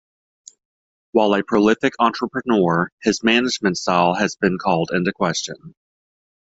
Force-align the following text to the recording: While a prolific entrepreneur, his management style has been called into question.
While 1.11 1.35
a 1.35 1.43
prolific 1.43 1.93
entrepreneur, 1.99 2.91
his 3.03 3.21
management 3.21 3.77
style 3.77 4.15
has 4.15 4.35
been 4.35 4.57
called 4.57 4.89
into 4.91 5.13
question. 5.13 5.75